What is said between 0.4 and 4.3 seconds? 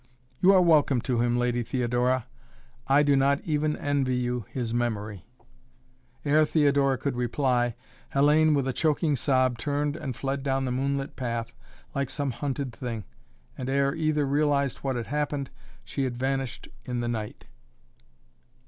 are welcome to him, Lady Theodora. I do not even envy